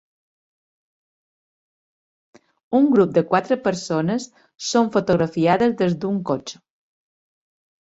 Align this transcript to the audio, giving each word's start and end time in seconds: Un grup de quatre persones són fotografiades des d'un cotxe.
Un 2.79 2.87
grup 2.95 3.13
de 3.19 3.23
quatre 3.35 3.59
persones 3.69 4.27
són 4.73 4.91
fotografiades 4.99 5.79
des 5.85 5.97
d'un 6.03 6.21
cotxe. 6.33 6.65